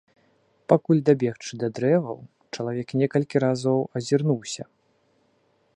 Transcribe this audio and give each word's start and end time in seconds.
Пакуль 0.71 1.01
дабегчы 1.09 1.51
да 1.63 1.67
дрэваў, 1.79 2.17
чалавек 2.59 2.89
некалькі 3.01 3.37
разоў 3.45 3.79
азірнуўся. 4.01 4.63